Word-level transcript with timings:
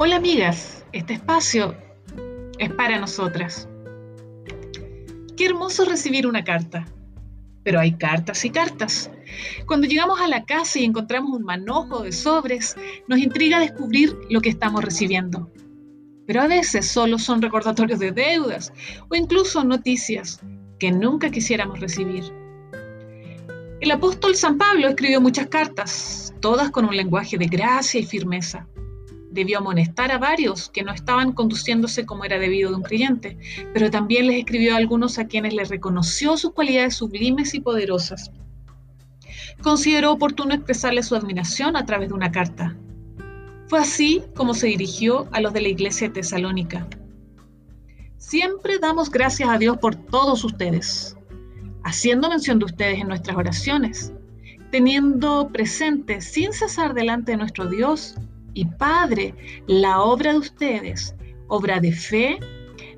Hola 0.00 0.14
amigas, 0.14 0.84
este 0.92 1.14
espacio 1.14 1.74
es 2.60 2.72
para 2.72 3.00
nosotras. 3.00 3.68
Qué 5.36 5.46
hermoso 5.46 5.84
recibir 5.86 6.24
una 6.28 6.44
carta, 6.44 6.86
pero 7.64 7.80
hay 7.80 7.94
cartas 7.94 8.44
y 8.44 8.50
cartas. 8.50 9.10
Cuando 9.66 9.88
llegamos 9.88 10.20
a 10.20 10.28
la 10.28 10.44
casa 10.44 10.78
y 10.78 10.84
encontramos 10.84 11.32
un 11.32 11.42
manojo 11.42 12.04
de 12.04 12.12
sobres, 12.12 12.76
nos 13.08 13.18
intriga 13.18 13.58
descubrir 13.58 14.16
lo 14.30 14.40
que 14.40 14.50
estamos 14.50 14.84
recibiendo. 14.84 15.50
Pero 16.28 16.42
a 16.42 16.46
veces 16.46 16.86
solo 16.86 17.18
son 17.18 17.42
recordatorios 17.42 17.98
de 17.98 18.12
deudas 18.12 18.72
o 19.08 19.16
incluso 19.16 19.64
noticias 19.64 20.38
que 20.78 20.92
nunca 20.92 21.28
quisiéramos 21.28 21.80
recibir. 21.80 22.22
El 23.80 23.90
apóstol 23.90 24.36
San 24.36 24.58
Pablo 24.58 24.86
escribió 24.86 25.20
muchas 25.20 25.48
cartas, 25.48 26.32
todas 26.38 26.70
con 26.70 26.84
un 26.84 26.96
lenguaje 26.96 27.36
de 27.36 27.46
gracia 27.46 27.98
y 27.98 28.06
firmeza. 28.06 28.64
Debió 29.38 29.58
amonestar 29.58 30.10
a 30.10 30.18
varios 30.18 30.68
que 30.68 30.82
no 30.82 30.92
estaban 30.92 31.30
conduciéndose 31.30 32.04
como 32.04 32.24
era 32.24 32.40
debido 32.40 32.70
de 32.70 32.76
un 32.78 32.82
creyente, 32.82 33.38
pero 33.72 33.88
también 33.88 34.26
les 34.26 34.38
escribió 34.38 34.74
a 34.74 34.78
algunos 34.78 35.16
a 35.16 35.28
quienes 35.28 35.54
les 35.54 35.68
reconoció 35.68 36.36
sus 36.36 36.50
cualidades 36.54 36.96
sublimes 36.96 37.54
y 37.54 37.60
poderosas. 37.60 38.32
Consideró 39.62 40.10
oportuno 40.10 40.54
expresarle 40.54 41.04
su 41.04 41.14
admiración 41.14 41.76
a 41.76 41.86
través 41.86 42.08
de 42.08 42.16
una 42.16 42.32
carta. 42.32 42.76
Fue 43.68 43.78
así 43.78 44.24
como 44.34 44.54
se 44.54 44.66
dirigió 44.66 45.28
a 45.30 45.40
los 45.40 45.52
de 45.52 45.60
la 45.60 45.68
iglesia 45.68 46.12
Tesalónica. 46.12 46.88
Siempre 48.16 48.80
damos 48.80 49.08
gracias 49.08 49.48
a 49.48 49.58
Dios 49.58 49.78
por 49.78 49.94
todos 49.94 50.42
ustedes, 50.42 51.16
haciendo 51.84 52.28
mención 52.28 52.58
de 52.58 52.64
ustedes 52.64 52.98
en 52.98 53.06
nuestras 53.06 53.36
oraciones, 53.36 54.12
teniendo 54.72 55.48
presente 55.52 56.22
sin 56.22 56.52
cesar 56.52 56.92
delante 56.92 57.30
de 57.30 57.38
nuestro 57.38 57.66
Dios 57.66 58.16
y 58.54 58.64
Padre 58.64 59.34
la 59.66 60.00
obra 60.00 60.32
de 60.32 60.38
ustedes, 60.38 61.14
obra 61.48 61.80
de 61.80 61.92
fe, 61.92 62.38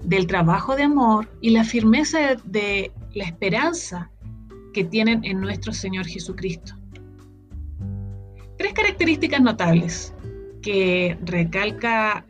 del 0.03 0.27
trabajo 0.27 0.77
de 0.77 0.85
amor 0.85 1.29
y 1.41 1.51
la 1.51 1.65
firmeza 1.65 2.37
de 2.45 2.93
la 3.15 3.25
esperanza 3.25 4.11
que 4.73 4.85
tienen 4.85 5.25
en 5.25 5.41
nuestro 5.41 5.73
Señor 5.73 6.07
Jesucristo. 6.07 6.75
Tres 8.57 8.73
características 8.73 9.41
notables 9.41 10.15
que 10.63 11.19
recalca 11.23 12.27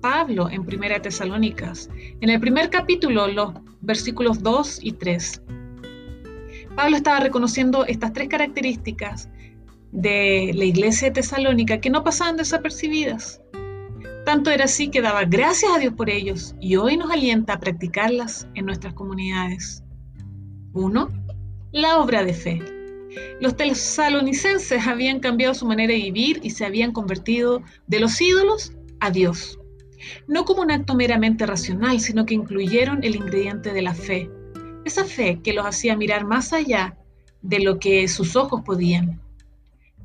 Pablo 0.00 0.48
en 0.50 0.64
Primera 0.64 1.00
Tesalónicas, 1.00 1.90
en 2.20 2.30
el 2.30 2.40
primer 2.40 2.70
capítulo, 2.70 3.26
los 3.28 3.52
versículos 3.80 4.42
2 4.42 4.80
y 4.82 4.92
3. 4.92 5.42
Pablo 6.76 6.96
estaba 6.96 7.20
reconociendo 7.20 7.84
estas 7.86 8.12
tres 8.12 8.28
características 8.28 9.28
de 9.92 10.52
la 10.54 10.64
iglesia 10.64 11.08
de 11.08 11.14
Tesalónica 11.14 11.80
que 11.80 11.90
no 11.90 12.04
pasaban 12.04 12.36
desapercibidas. 12.36 13.40
Tanto 14.24 14.50
era 14.50 14.64
así 14.64 14.90
que 14.90 15.00
daba 15.00 15.24
gracias 15.24 15.72
a 15.74 15.78
Dios 15.78 15.94
por 15.94 16.10
ellos 16.10 16.54
y 16.60 16.76
hoy 16.76 16.96
nos 16.96 17.10
alienta 17.10 17.54
a 17.54 17.60
practicarlas 17.60 18.46
en 18.54 18.66
nuestras 18.66 18.92
comunidades. 18.92 19.82
Uno, 20.74 21.08
la 21.72 21.98
obra 21.98 22.24
de 22.24 22.34
fe. 22.34 22.62
Los 23.40 23.56
tesalonicenses 23.56 24.86
habían 24.86 25.20
cambiado 25.20 25.54
su 25.54 25.66
manera 25.66 25.92
de 25.92 26.00
vivir 26.00 26.40
y 26.42 26.50
se 26.50 26.66
habían 26.66 26.92
convertido 26.92 27.62
de 27.86 28.00
los 28.00 28.20
ídolos 28.20 28.72
a 29.00 29.10
Dios. 29.10 29.58
No 30.26 30.44
como 30.44 30.62
un 30.62 30.70
acto 30.70 30.94
meramente 30.94 31.46
racional, 31.46 32.00
sino 32.00 32.26
que 32.26 32.34
incluyeron 32.34 33.02
el 33.04 33.16
ingrediente 33.16 33.72
de 33.72 33.82
la 33.82 33.94
fe. 33.94 34.30
Esa 34.84 35.04
fe 35.04 35.40
que 35.42 35.52
los 35.52 35.66
hacía 35.66 35.96
mirar 35.96 36.24
más 36.24 36.52
allá 36.52 36.96
de 37.42 37.60
lo 37.60 37.78
que 37.78 38.06
sus 38.08 38.36
ojos 38.36 38.62
podían. 38.62 39.20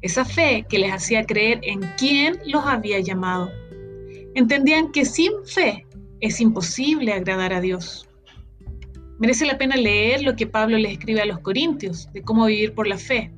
Esa 0.03 0.25
fe 0.25 0.65
que 0.67 0.79
les 0.79 0.91
hacía 0.91 1.25
creer 1.25 1.61
en 1.63 1.79
quién 1.97 2.37
los 2.45 2.65
había 2.65 2.99
llamado. 2.99 3.49
Entendían 4.36 4.91
que 4.91 5.05
sin 5.05 5.31
fe 5.45 5.87
es 6.19 6.41
imposible 6.41 7.14
agradar 7.14 7.53
a 7.53 7.61
Dios. 7.61 8.08
Merece 9.17 9.45
la 9.45 9.58
pena 9.58 9.77
leer 9.77 10.21
lo 10.21 10.36
que 10.36 10.45
Pablo 10.45 10.77
les 10.77 10.92
escribe 10.92 11.21
a 11.21 11.25
los 11.25 11.39
Corintios 11.39 12.11
de 12.11 12.21
cómo 12.21 12.47
vivir 12.47 12.73
por 12.73 12.86
la 12.86 12.97
fe. 12.97 13.31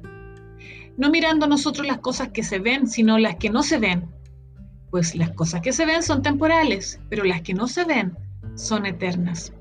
No 0.98 1.12
mirando 1.12 1.46
nosotros 1.46 1.86
las 1.86 2.00
cosas 2.00 2.30
que 2.30 2.42
se 2.42 2.58
ven, 2.58 2.88
sino 2.88 3.20
las 3.20 3.36
que 3.36 3.52
no 3.52 3.62
se 3.62 3.78
ven. 3.78 4.10
Pues 4.90 5.14
las 5.14 5.30
cosas 5.32 5.62
que 5.62 5.72
se 5.72 5.86
ven 5.86 6.02
son 6.02 6.24
temporales, 6.24 7.00
pero 7.10 7.26
las 7.26 7.44
que 7.44 7.54
no 7.54 7.68
se 7.68 7.84
ven 7.84 8.18
son 8.56 8.88
eternas. 8.88 9.54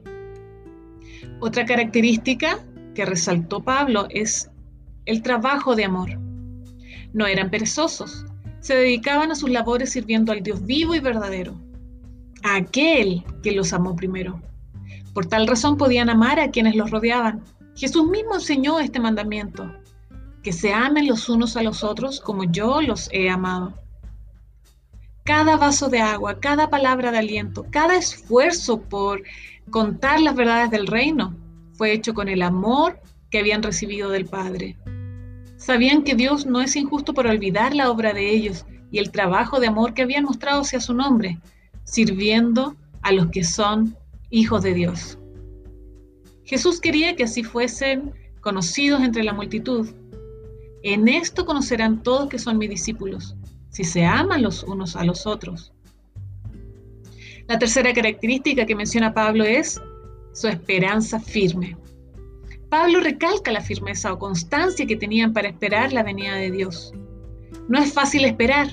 Otra 1.40 1.66
característica 1.66 2.64
que 2.94 3.04
resaltó 3.04 3.62
Pablo 3.62 4.06
es 4.08 4.50
el 5.04 5.20
trabajo 5.20 5.76
de 5.76 5.84
amor. 5.84 6.23
No 7.14 7.26
eran 7.26 7.48
perezosos, 7.48 8.26
se 8.60 8.74
dedicaban 8.74 9.30
a 9.30 9.36
sus 9.36 9.48
labores 9.48 9.92
sirviendo 9.92 10.32
al 10.32 10.42
Dios 10.42 10.66
vivo 10.66 10.94
y 10.94 11.00
verdadero, 11.00 11.54
a 12.42 12.56
aquel 12.56 13.24
que 13.42 13.52
los 13.52 13.72
amó 13.72 13.94
primero. 13.94 14.42
Por 15.14 15.26
tal 15.26 15.46
razón 15.46 15.76
podían 15.76 16.10
amar 16.10 16.40
a 16.40 16.50
quienes 16.50 16.74
los 16.74 16.90
rodeaban. 16.90 17.42
Jesús 17.76 18.08
mismo 18.08 18.34
enseñó 18.34 18.80
este 18.80 18.98
mandamiento, 18.98 19.72
que 20.42 20.52
se 20.52 20.72
amen 20.72 21.06
los 21.06 21.28
unos 21.28 21.56
a 21.56 21.62
los 21.62 21.84
otros 21.84 22.20
como 22.20 22.44
yo 22.44 22.82
los 22.82 23.08
he 23.12 23.30
amado. 23.30 23.74
Cada 25.22 25.56
vaso 25.56 25.88
de 25.88 26.00
agua, 26.00 26.40
cada 26.40 26.68
palabra 26.68 27.12
de 27.12 27.18
aliento, 27.18 27.64
cada 27.70 27.96
esfuerzo 27.96 28.80
por 28.80 29.22
contar 29.70 30.20
las 30.20 30.34
verdades 30.34 30.70
del 30.70 30.86
reino 30.86 31.36
fue 31.74 31.92
hecho 31.92 32.12
con 32.12 32.28
el 32.28 32.42
amor 32.42 33.00
que 33.30 33.38
habían 33.38 33.62
recibido 33.62 34.10
del 34.10 34.26
Padre. 34.26 34.76
Sabían 35.56 36.02
que 36.02 36.14
Dios 36.14 36.46
no 36.46 36.60
es 36.60 36.76
injusto 36.76 37.14
por 37.14 37.26
olvidar 37.26 37.74
la 37.74 37.90
obra 37.90 38.12
de 38.12 38.30
ellos 38.30 38.66
y 38.90 38.98
el 38.98 39.10
trabajo 39.10 39.60
de 39.60 39.66
amor 39.66 39.94
que 39.94 40.02
habían 40.02 40.24
mostrado 40.24 40.60
hacia 40.60 40.80
su 40.80 40.94
nombre, 40.94 41.38
sirviendo 41.84 42.76
a 43.02 43.12
los 43.12 43.28
que 43.30 43.44
son 43.44 43.96
hijos 44.30 44.62
de 44.62 44.74
Dios. 44.74 45.18
Jesús 46.44 46.80
quería 46.80 47.16
que 47.16 47.24
así 47.24 47.42
fuesen 47.42 48.12
conocidos 48.40 49.02
entre 49.02 49.24
la 49.24 49.32
multitud. 49.32 49.88
En 50.82 51.08
esto 51.08 51.46
conocerán 51.46 52.02
todos 52.02 52.28
que 52.28 52.38
son 52.38 52.58
mis 52.58 52.68
discípulos, 52.68 53.36
si 53.70 53.84
se 53.84 54.04
aman 54.04 54.42
los 54.42 54.62
unos 54.62 54.96
a 54.96 55.04
los 55.04 55.26
otros. 55.26 55.72
La 57.48 57.58
tercera 57.58 57.92
característica 57.92 58.66
que 58.66 58.74
menciona 58.74 59.14
Pablo 59.14 59.44
es 59.44 59.80
su 60.32 60.48
esperanza 60.48 61.20
firme. 61.20 61.76
Pablo 62.76 62.98
recalca 62.98 63.52
la 63.52 63.60
firmeza 63.60 64.12
o 64.12 64.18
constancia 64.18 64.84
que 64.84 64.96
tenían 64.96 65.32
para 65.32 65.46
esperar 65.46 65.92
la 65.92 66.02
venida 66.02 66.34
de 66.34 66.50
Dios. 66.50 66.92
No 67.68 67.78
es 67.78 67.92
fácil 67.92 68.24
esperar. 68.24 68.66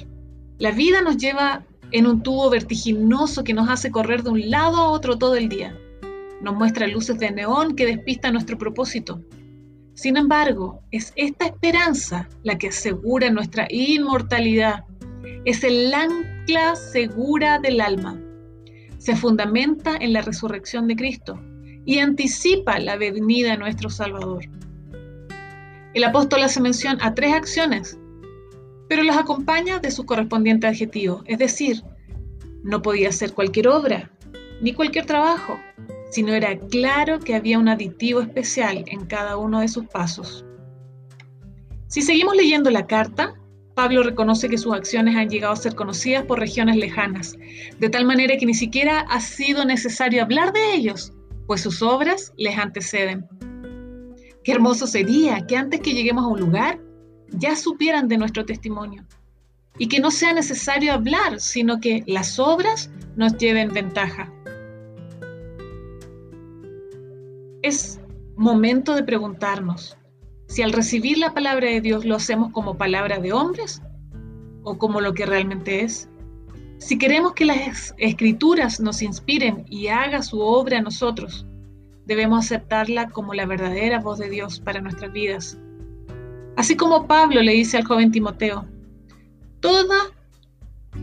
La 0.57 0.71
vida 0.71 1.03
nos 1.03 1.17
lleva 1.17 1.67
en 1.91 2.07
un 2.07 2.23
tubo 2.23 2.49
vertiginoso 2.49 3.43
que 3.43 3.53
nos 3.53 3.69
hace 3.69 3.91
correr 3.91 4.23
de 4.23 4.31
un 4.31 4.49
lado 4.49 4.77
a 4.77 4.89
otro 4.89 5.19
todo 5.19 5.35
el 5.35 5.49
día. 5.49 5.77
Nos 6.41 6.55
muestra 6.55 6.87
luces 6.87 7.19
de 7.19 7.29
neón 7.29 7.75
que 7.75 7.85
despistan 7.85 8.33
nuestro 8.33 8.57
propósito. 8.57 9.21
Sin 9.93 10.17
embargo, 10.17 10.81
es 10.89 11.13
esta 11.15 11.45
esperanza 11.45 12.27
la 12.41 12.57
que 12.57 12.69
asegura 12.69 13.29
nuestra 13.29 13.67
inmortalidad. 13.69 14.83
Es 15.45 15.63
el 15.63 15.93
ancla 15.93 16.75
segura 16.75 17.59
del 17.59 17.79
alma. 17.79 18.19
Se 18.97 19.15
fundamenta 19.15 19.95
en 19.95 20.13
la 20.13 20.23
resurrección 20.23 20.87
de 20.87 20.95
Cristo 20.95 21.39
y 21.85 21.99
anticipa 21.99 22.79
la 22.79 22.97
venida 22.97 23.51
de 23.51 23.57
nuestro 23.57 23.89
Salvador. 23.89 24.45
El 25.93 26.03
apóstol 26.03 26.43
hace 26.43 26.61
mención 26.61 26.97
a 27.01 27.13
tres 27.13 27.33
acciones, 27.33 27.97
pero 28.87 29.03
las 29.03 29.17
acompaña 29.17 29.79
de 29.79 29.91
su 29.91 30.05
correspondiente 30.05 30.67
adjetivo, 30.67 31.23
es 31.25 31.37
decir, 31.37 31.83
no 32.63 32.81
podía 32.81 33.09
hacer 33.09 33.33
cualquier 33.33 33.67
obra 33.67 34.11
ni 34.61 34.73
cualquier 34.73 35.05
trabajo, 35.05 35.59
sino 36.11 36.33
era 36.33 36.57
claro 36.57 37.19
que 37.19 37.35
había 37.35 37.57
un 37.57 37.67
aditivo 37.67 38.21
especial 38.21 38.83
en 38.87 39.05
cada 39.05 39.37
uno 39.37 39.61
de 39.61 39.67
sus 39.67 39.87
pasos. 39.87 40.45
Si 41.87 42.01
seguimos 42.01 42.35
leyendo 42.35 42.69
la 42.69 42.85
carta, 42.85 43.33
Pablo 43.75 44.03
reconoce 44.03 44.47
que 44.49 44.57
sus 44.57 44.73
acciones 44.73 45.15
han 45.15 45.29
llegado 45.29 45.53
a 45.53 45.57
ser 45.57 45.75
conocidas 45.75 46.25
por 46.25 46.39
regiones 46.39 46.75
lejanas, 46.75 47.35
de 47.79 47.89
tal 47.89 48.05
manera 48.05 48.37
que 48.37 48.45
ni 48.45 48.53
siquiera 48.53 49.01
ha 49.09 49.19
sido 49.19 49.65
necesario 49.65 50.21
hablar 50.21 50.53
de 50.53 50.75
ellos 50.75 51.13
pues 51.47 51.61
sus 51.61 51.81
obras 51.81 52.33
les 52.37 52.57
anteceden. 52.57 53.27
Qué 54.43 54.51
hermoso 54.53 54.87
sería 54.87 55.45
que 55.45 55.57
antes 55.57 55.81
que 55.81 55.93
lleguemos 55.93 56.25
a 56.25 56.29
un 56.29 56.39
lugar 56.39 56.79
ya 57.29 57.55
supieran 57.55 58.07
de 58.07 58.17
nuestro 58.17 58.45
testimonio 58.45 59.05
y 59.77 59.87
que 59.87 59.99
no 59.99 60.11
sea 60.11 60.33
necesario 60.33 60.93
hablar, 60.93 61.39
sino 61.39 61.79
que 61.79 62.03
las 62.07 62.39
obras 62.39 62.89
nos 63.15 63.37
lleven 63.37 63.71
ventaja. 63.71 64.31
Es 67.61 67.99
momento 68.35 68.95
de 68.95 69.03
preguntarnos 69.03 69.97
si 70.47 70.63
al 70.63 70.73
recibir 70.73 71.17
la 71.17 71.33
palabra 71.33 71.69
de 71.69 71.79
Dios 71.79 72.03
lo 72.05 72.15
hacemos 72.15 72.51
como 72.51 72.77
palabra 72.77 73.19
de 73.19 73.31
hombres 73.31 73.81
o 74.63 74.77
como 74.77 74.99
lo 74.99 75.13
que 75.13 75.25
realmente 75.25 75.81
es. 75.81 76.09
Si 76.81 76.97
queremos 76.97 77.33
que 77.33 77.45
las 77.45 77.93
escrituras 77.99 78.79
nos 78.79 79.03
inspiren 79.03 79.65
y 79.69 79.87
haga 79.87 80.23
su 80.23 80.39
obra 80.39 80.79
a 80.79 80.81
nosotros, 80.81 81.45
debemos 82.07 82.45
aceptarla 82.45 83.07
como 83.09 83.35
la 83.35 83.45
verdadera 83.45 83.99
voz 83.99 84.17
de 84.17 84.31
Dios 84.31 84.59
para 84.59 84.81
nuestras 84.81 85.13
vidas. 85.13 85.59
Así 86.57 86.75
como 86.75 87.05
Pablo 87.05 87.43
le 87.43 87.53
dice 87.53 87.77
al 87.77 87.85
joven 87.85 88.11
Timoteo, 88.11 88.65
toda 89.59 89.95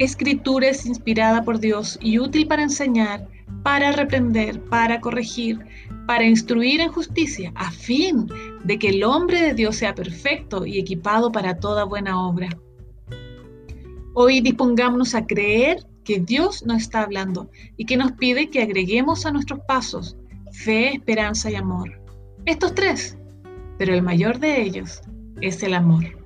escritura 0.01 0.69
es 0.69 0.85
inspirada 0.85 1.45
por 1.45 1.61
Dios 1.61 1.97
y 2.03 2.19
útil 2.19 2.49
para 2.49 2.65
enseñar, 2.65 3.29
para 3.63 3.93
reprender, 3.93 4.61
para 4.65 5.01
corregir, 5.01 5.61
para 6.09 6.25
instruir 6.25 6.81
en 6.81 6.91
justicia, 6.91 7.53
a 7.55 7.71
fin 7.71 8.27
de 8.65 8.81
que 8.81 8.89
el 8.89 9.05
hombre 9.05 9.41
de 9.41 9.55
Dios 9.55 9.77
sea 9.77 9.95
perfecto 9.95 10.67
y 10.67 10.81
equipado 10.81 11.31
para 11.31 11.61
toda 11.61 11.85
buena 11.85 12.21
obra. 12.21 12.49
Hoy 14.20 14.41
dispongámonos 14.41 15.15
a 15.15 15.25
creer 15.25 15.87
que 16.03 16.19
Dios 16.19 16.67
nos 16.67 16.82
está 16.82 17.05
hablando 17.05 17.49
y 17.76 17.87
que 17.87 17.97
nos 17.97 18.11
pide 18.11 18.50
que 18.50 18.61
agreguemos 18.61 19.25
a 19.25 19.31
nuestros 19.31 19.61
pasos 19.69 20.17
fe, 20.50 20.94
esperanza 20.94 21.53
y 21.53 21.55
amor. 21.55 22.03
Estos 22.44 22.75
tres, 22.75 23.17
pero 23.79 23.94
el 23.94 24.03
mayor 24.03 24.41
de 24.41 24.61
ellos 24.61 25.03
es 25.41 25.62
el 25.62 25.73
amor. 25.73 26.18